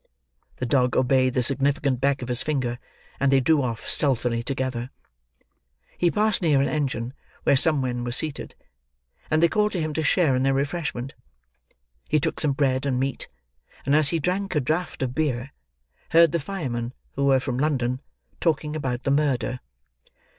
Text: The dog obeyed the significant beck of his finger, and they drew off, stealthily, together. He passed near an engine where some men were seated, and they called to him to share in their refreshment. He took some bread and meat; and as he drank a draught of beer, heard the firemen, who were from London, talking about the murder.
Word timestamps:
The 0.57 0.65
dog 0.65 0.97
obeyed 0.97 1.35
the 1.35 1.43
significant 1.43 2.01
beck 2.01 2.23
of 2.23 2.27
his 2.27 2.41
finger, 2.41 2.79
and 3.19 3.31
they 3.31 3.39
drew 3.39 3.61
off, 3.61 3.87
stealthily, 3.87 4.41
together. 4.41 4.89
He 5.95 6.09
passed 6.09 6.41
near 6.41 6.59
an 6.59 6.67
engine 6.67 7.13
where 7.43 7.55
some 7.55 7.81
men 7.81 8.03
were 8.03 8.11
seated, 8.11 8.55
and 9.29 9.43
they 9.43 9.47
called 9.47 9.73
to 9.73 9.79
him 9.79 9.93
to 9.93 10.01
share 10.01 10.35
in 10.35 10.41
their 10.41 10.55
refreshment. 10.55 11.13
He 12.09 12.19
took 12.19 12.39
some 12.39 12.53
bread 12.53 12.87
and 12.87 12.99
meat; 12.99 13.27
and 13.85 13.95
as 13.95 14.09
he 14.09 14.17
drank 14.17 14.55
a 14.55 14.59
draught 14.59 15.03
of 15.03 15.13
beer, 15.13 15.51
heard 16.09 16.31
the 16.31 16.39
firemen, 16.39 16.93
who 17.11 17.25
were 17.25 17.39
from 17.39 17.59
London, 17.59 18.01
talking 18.39 18.75
about 18.75 19.03
the 19.03 19.11
murder. 19.11 19.59